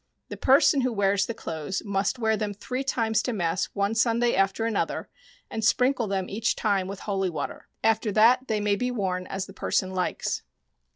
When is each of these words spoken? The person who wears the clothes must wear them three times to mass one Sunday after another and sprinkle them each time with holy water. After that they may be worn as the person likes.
The 0.29 0.35
person 0.35 0.81
who 0.81 0.91
wears 0.91 1.27
the 1.27 1.35
clothes 1.35 1.83
must 1.85 2.17
wear 2.17 2.35
them 2.35 2.55
three 2.55 2.83
times 2.83 3.21
to 3.21 3.33
mass 3.33 3.65
one 3.75 3.93
Sunday 3.93 4.33
after 4.33 4.65
another 4.65 5.07
and 5.47 5.63
sprinkle 5.63 6.07
them 6.07 6.27
each 6.27 6.55
time 6.55 6.87
with 6.87 7.01
holy 7.01 7.29
water. 7.29 7.67
After 7.83 8.11
that 8.13 8.47
they 8.47 8.59
may 8.59 8.75
be 8.75 8.89
worn 8.89 9.27
as 9.27 9.45
the 9.45 9.53
person 9.53 9.91
likes. 9.93 10.41